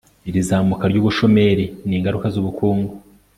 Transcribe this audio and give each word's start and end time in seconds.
iri 0.29 0.41
zamuka 0.47 0.83
ry'ubushomeri 0.91 1.65
ni 1.87 1.93
ingaruka 1.97 2.27
z'ubukungu 2.33 2.93